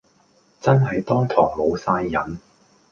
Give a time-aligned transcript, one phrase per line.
[0.59, 2.39] 真係當堂無哂癮